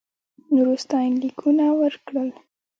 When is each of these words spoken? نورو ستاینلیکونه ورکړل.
نورو 0.53 0.73
ستاینلیکونه 0.83 1.65
ورکړل. 1.79 2.29